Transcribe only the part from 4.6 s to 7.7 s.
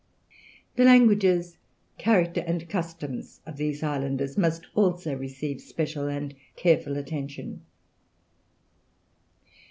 also receive special and careful attention."